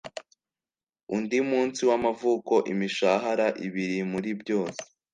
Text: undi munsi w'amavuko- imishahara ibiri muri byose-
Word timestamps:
undi 1.15 1.39
munsi 1.49 1.81
w'amavuko- 1.89 2.53
imishahara 2.73 3.47
ibiri 3.65 3.99
muri 4.11 4.29
byose- 4.41 4.83